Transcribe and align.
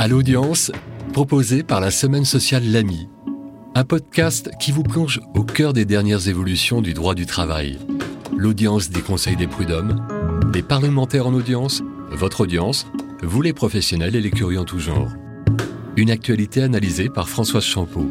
À 0.00 0.08
l'audience, 0.08 0.72
proposé 1.12 1.62
par 1.62 1.78
la 1.78 1.90
Semaine 1.90 2.24
sociale 2.24 2.62
L'Ami, 2.72 3.10
un 3.74 3.84
podcast 3.84 4.50
qui 4.58 4.72
vous 4.72 4.82
plonge 4.82 5.20
au 5.34 5.44
cœur 5.44 5.74
des 5.74 5.84
dernières 5.84 6.26
évolutions 6.26 6.80
du 6.80 6.94
droit 6.94 7.14
du 7.14 7.26
travail. 7.26 7.78
L'audience 8.34 8.88
des 8.88 9.02
conseils 9.02 9.36
des 9.36 9.46
prud'hommes, 9.46 10.00
des 10.54 10.62
parlementaires 10.62 11.26
en 11.26 11.34
audience, 11.34 11.82
votre 12.12 12.40
audience, 12.40 12.86
vous 13.22 13.42
les 13.42 13.52
professionnels 13.52 14.16
et 14.16 14.22
les 14.22 14.30
curieux 14.30 14.60
en 14.60 14.64
tout 14.64 14.78
genre. 14.78 15.10
Une 15.98 16.10
actualité 16.10 16.62
analysée 16.62 17.10
par 17.10 17.28
Françoise 17.28 17.64
Champeau. 17.64 18.08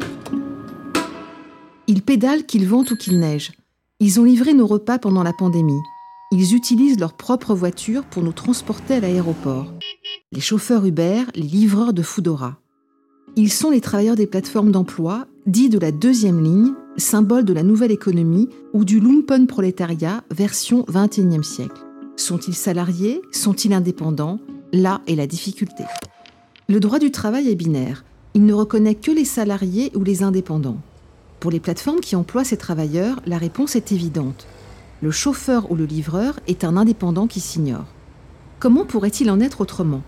Ils 1.88 2.02
pédalent 2.02 2.46
qu'il 2.46 2.68
vente 2.68 2.92
ou 2.92 2.96
qu'il 2.96 3.18
neige. 3.18 3.50
Ils 3.98 4.20
ont 4.20 4.24
livré 4.24 4.54
nos 4.54 4.68
repas 4.68 5.00
pendant 5.00 5.24
la 5.24 5.32
pandémie. 5.32 5.82
Ils 6.30 6.54
utilisent 6.54 7.00
leur 7.00 7.14
propre 7.14 7.52
voiture 7.52 8.04
pour 8.04 8.22
nous 8.22 8.32
transporter 8.32 8.94
à 8.94 9.00
l'aéroport. 9.00 9.72
Les 10.32 10.40
chauffeurs 10.40 10.86
Uber, 10.86 11.24
les 11.34 11.42
livreurs 11.42 11.92
de 11.92 12.02
Foodora. 12.02 12.56
Ils 13.34 13.50
sont 13.50 13.70
les 13.70 13.80
travailleurs 13.80 14.14
des 14.14 14.28
plateformes 14.28 14.70
d'emploi, 14.70 15.26
dits 15.46 15.68
de 15.68 15.78
la 15.80 15.90
deuxième 15.90 16.40
ligne, 16.40 16.70
symbole 16.96 17.44
de 17.44 17.52
la 17.52 17.64
nouvelle 17.64 17.90
économie 17.90 18.48
ou 18.72 18.84
du 18.84 19.00
lumpenprolétariat 19.00 20.22
version 20.30 20.84
21e 20.84 21.42
siècle. 21.42 21.84
Sont-ils 22.14 22.54
salariés? 22.54 23.20
Sont-ils 23.32 23.72
indépendants? 23.72 24.38
Là 24.72 25.00
est 25.08 25.16
la 25.16 25.26
difficulté. 25.26 25.82
Le 26.68 26.78
droit 26.78 27.00
du 27.00 27.10
travail 27.10 27.48
est 27.48 27.56
binaire. 27.56 28.04
Il 28.34 28.46
ne 28.46 28.54
reconnaît 28.54 28.94
que 28.94 29.10
les 29.10 29.24
salariés 29.24 29.90
ou 29.96 30.04
les 30.04 30.22
indépendants. 30.22 30.78
Pour 31.40 31.50
les 31.50 31.58
plateformes 31.58 31.98
qui 31.98 32.14
emploient 32.14 32.44
ces 32.44 32.56
travailleurs, 32.56 33.20
la 33.26 33.38
réponse 33.38 33.74
est 33.74 33.90
évidente. 33.90 34.46
Le 35.02 35.10
chauffeur 35.10 35.72
ou 35.72 35.74
le 35.74 35.86
livreur 35.86 36.38
est 36.46 36.62
un 36.62 36.76
indépendant 36.76 37.26
qui 37.26 37.40
s'ignore. 37.40 37.86
Comment 38.60 38.84
pourrait-il 38.84 39.28
en 39.28 39.40
être 39.40 39.60
autrement? 39.60 40.02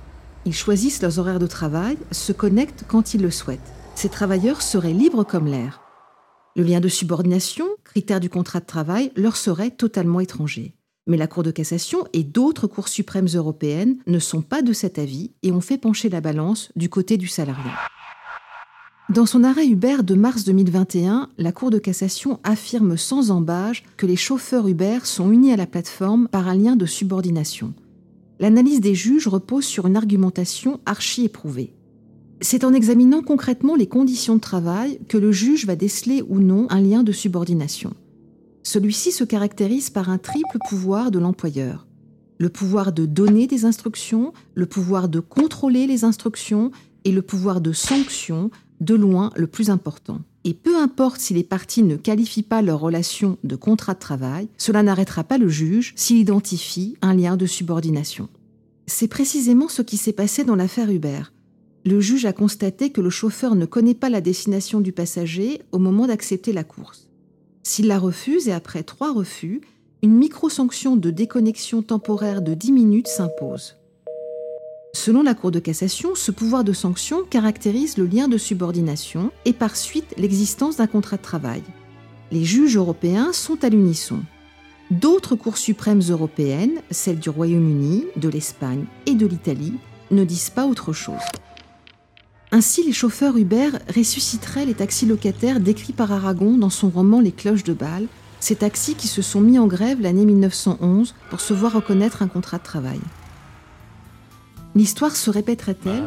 Ils 0.45 0.55
choisissent 0.55 1.03
leurs 1.03 1.19
horaires 1.19 1.39
de 1.39 1.47
travail, 1.47 1.97
se 2.11 2.33
connectent 2.33 2.85
quand 2.89 3.15
ils 3.15 3.23
le 3.23 3.31
souhaitent. 3.31 3.61
Ces 3.95 4.09
travailleurs 4.09 4.61
seraient 4.61 4.93
libres 4.93 5.25
comme 5.25 5.47
l'air. 5.47 5.81
Le 6.57 6.65
lien 6.65 6.81
de 6.81 6.89
subordination, 6.89 7.67
critère 7.85 8.21
du 8.21 8.29
contrat 8.29 8.61
de 8.61 8.67
travail, 8.67 9.13
leur 9.17 9.37
serait 9.37 9.71
totalement 9.71 10.21
étranger. 10.21 10.75
Mais 11.07 11.17
la 11.17 11.27
Cour 11.27 11.43
de 11.45 11.51
cassation 11.51 12.05
et 12.13 12.25
d'autres 12.25 12.67
cours 12.67 12.89
suprêmes 12.89 13.29
européennes 13.35 13.99
ne 14.07 14.19
sont 14.19 14.43
pas 14.43 14.63
de 14.63 14.73
cet 14.73 14.99
avis 14.99 15.33
et 15.43 15.53
ont 15.53 15.61
fait 15.61 15.79
pencher 15.79 16.09
la 16.09 16.21
balance 16.21 16.71
du 16.77 16.89
côté 16.89 17.17
du 17.17 17.29
salariat. 17.29 17.79
Dans 19.09 19.27
son 19.27 19.45
arrêt 19.45 19.67
Uber 19.67 19.99
de 20.03 20.15
mars 20.15 20.45
2021, 20.45 21.29
la 21.39 21.53
Cour 21.53 21.71
de 21.71 21.79
cassation 21.79 22.41
affirme 22.45 22.97
sans 22.97 23.31
embâge 23.31 23.85
que 23.97 24.07
les 24.07 24.17
chauffeurs 24.17 24.69
Uber 24.69 25.01
sont 25.05 25.31
unis 25.31 25.53
à 25.53 25.57
la 25.57 25.67
plateforme 25.67 26.29
par 26.29 26.49
un 26.49 26.55
lien 26.55 26.77
de 26.77 26.87
subordination. 26.87 27.75
L'analyse 28.43 28.81
des 28.81 28.97
juges 28.97 29.29
repose 29.29 29.65
sur 29.65 29.87
une 29.87 29.97
argumentation 29.97 30.81
archi-éprouvée. 30.85 31.77
C'est 32.41 32.65
en 32.65 32.73
examinant 32.73 33.23
concrètement 33.23 33.77
les 33.77 33.87
conditions 33.87 34.35
de 34.35 34.41
travail 34.41 34.99
que 35.09 35.17
le 35.17 35.31
juge 35.31 35.65
va 35.65 35.77
déceler 35.77 36.25
ou 36.29 36.41
non 36.41 36.67
un 36.69 36.81
lien 36.81 37.05
de 37.05 37.13
subordination. 37.13 37.95
Celui-ci 38.65 39.13
se 39.13 39.23
caractérise 39.23 39.91
par 39.91 40.11
un 40.11 40.19
triple 40.19 40.59
pouvoir 40.69 41.13
de 41.13 41.21
l'employeur. 41.21 41.87
Le 42.39 42.49
pouvoir 42.49 42.93
de 42.93 43.07
donner 43.07 43.47
des 43.47 43.65
instructions, 43.65 44.33
le 44.57 44.67
pouvoir 44.67 45.09
de 45.09 45.21
contrôler 45.21 45.87
les 45.87 46.03
instructions 46.03 46.73
et 47.05 47.13
le 47.13 47.23
pouvoir 47.23 47.61
de 47.61 47.73
sanction, 47.73 48.51
de 48.81 48.97
loin 48.97 49.31
le 49.37 49.47
plus 49.47 49.71
important. 49.71 50.19
Et 50.45 50.55
peu 50.55 50.77
importe 50.77 51.21
si 51.21 51.35
les 51.35 51.45
parties 51.45 51.83
ne 51.83 51.97
qualifient 51.97 52.43
pas 52.43 52.63
leur 52.63 52.81
relation 52.81 53.39
de 53.45 53.55
contrat 53.55 53.95
de 53.95 54.01
travail, 54.01 54.49
cela 54.59 54.83
n'arrêtera 54.83 55.23
pas 55.23 55.39
le 55.39 55.49
juge 55.49 55.93
s'il 55.97 56.19
identifie 56.19 56.97
un 57.01 57.15
lien 57.15 57.37
de 57.37 57.47
subordination. 57.47 58.29
C'est 58.87 59.09
précisément 59.09 59.69
ce 59.69 59.83
qui 59.83 59.97
s'est 59.97 60.13
passé 60.13 60.43
dans 60.43 60.57
l'affaire 60.57 60.91
Uber. 60.91 61.23
Le 61.85 62.01
juge 62.01 62.27
a 62.27 62.33
constaté 62.33 62.91
que 62.91 63.01
le 63.01 63.11
chauffeur 63.11 63.55
ne 63.55 63.67
connaît 63.67 63.95
pas 63.95 64.11
la 64.11 64.21
destination 64.21 64.81
du 64.81 64.93
passager 64.93 65.63
au 65.71 65.79
moment 65.79 66.07
d'accepter 66.07 66.53
la 66.53 66.65
course. 66.65 67.09
S'il 67.63 67.87
la 67.87 67.99
refuse 67.99 68.49
et 68.49 68.53
après 68.53 68.83
trois 68.83 69.13
refus, 69.13 69.61
une 70.03 70.17
micro-sanction 70.17 70.97
de 70.97 71.11
déconnexion 71.11 71.83
temporaire 71.83 72.43
de 72.43 72.55
10 72.55 72.73
minutes 72.73 73.09
s'impose. 73.09 73.77
Selon 74.95 75.23
la 75.23 75.35
Cour 75.35 75.51
de 75.51 75.59
cassation, 75.59 76.15
ce 76.15 76.31
pouvoir 76.31 76.65
de 76.65 76.75
sanction 76.75 77.25
caractérise 77.25 77.97
le 77.97 78.05
lien 78.05 78.29
de 78.29 78.37
subordination 78.37 79.33
et 79.47 79.55
par 79.55 79.75
suite 79.75 80.15
l'existence 80.19 80.77
d'un 80.77 80.87
contrat 80.87 81.17
de 81.17 81.23
travail. 81.23 81.63
Les 82.31 82.45
juges 82.45 82.77
européens 82.77 83.33
sont 83.33 83.65
à 83.65 83.71
l'unisson. 83.71 84.21
D'autres 84.91 85.35
cours 85.35 85.57
suprêmes 85.57 86.03
européennes, 86.11 86.83
celles 86.91 87.19
du 87.19 87.31
Royaume-Uni, 87.31 88.05
de 88.17 88.29
l'Espagne 88.29 88.85
et 89.07 89.15
de 89.15 89.27
l'Italie, 89.27 89.75
ne 90.11 90.25
disent 90.25 90.51
pas 90.51 90.67
autre 90.67 90.93
chose. 90.93 91.25
Ainsi, 92.51 92.85
les 92.85 92.93
chauffeurs 92.93 93.39
Uber 93.39 93.71
ressusciteraient 93.97 94.67
les 94.67 94.75
taxis 94.75 95.07
locataires 95.07 95.61
décrits 95.61 95.95
par 95.95 96.13
Aragon 96.13 96.59
dans 96.59 96.69
son 96.69 96.91
roman 96.91 97.21
Les 97.21 97.33
cloches 97.33 97.65
de 97.65 97.73
Bâle, 97.73 98.09
ces 98.41 98.57
taxis 98.57 98.95
qui 98.95 99.09
se 99.09 99.23
sont 99.23 99.41
mis 99.41 99.59
en 99.59 99.67
grève 99.67 100.03
l'année 100.03 100.27
1911 100.27 101.15
pour 101.31 101.41
se 101.41 101.55
voir 101.55 101.73
reconnaître 101.73 102.23
un 102.23 102.29
contrat 102.29 102.59
de 102.59 102.65
travail. 102.65 103.01
L'histoire 104.75 105.17
se 105.17 105.31
répéterait-elle 105.31 106.05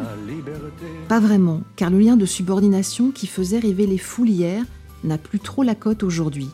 Pas 1.08 1.20
vraiment, 1.20 1.62
car 1.76 1.90
le 1.90 2.00
lien 2.00 2.18
de 2.18 2.26
subordination 2.26 3.12
qui 3.12 3.28
faisait 3.28 3.60
rêver 3.60 3.86
les 3.86 4.00
foules 4.00 4.30
hier 4.30 4.64
n'a 5.04 5.18
plus 5.18 5.40
trop 5.40 5.62
la 5.62 5.76
cote 5.76 6.02
aujourd'hui. 6.02 6.50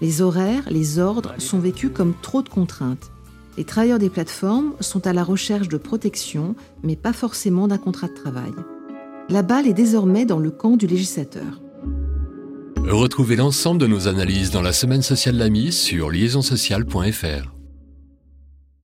Les 0.00 0.22
horaires, 0.22 0.64
les 0.70 0.98
ordres 0.98 1.34
sont 1.38 1.58
vécus 1.58 1.90
comme 1.92 2.14
trop 2.22 2.42
de 2.42 2.48
contraintes. 2.48 3.10
Les 3.56 3.64
travailleurs 3.64 3.98
des 3.98 4.10
plateformes 4.10 4.74
sont 4.80 5.06
à 5.06 5.12
la 5.12 5.24
recherche 5.24 5.68
de 5.68 5.78
protection, 5.78 6.54
mais 6.84 6.94
pas 6.94 7.14
forcément 7.14 7.66
d'un 7.66 7.78
contrat 7.78 8.08
de 8.08 8.14
travail. 8.14 8.52
La 9.28 9.42
balle 9.42 9.66
est 9.66 9.72
désormais 9.72 10.26
dans 10.26 10.38
le 10.38 10.50
camp 10.50 10.76
du 10.76 10.86
législateur. 10.86 11.60
Retrouvez 12.76 13.34
l'ensemble 13.34 13.80
de 13.80 13.88
nos 13.88 14.06
analyses 14.06 14.52
dans 14.52 14.62
la 14.62 14.72
semaine 14.72 15.02
sociale 15.02 15.36
L'Ami 15.36 15.72
sur 15.72 16.10
liaisonsociale.fr. 16.10 17.55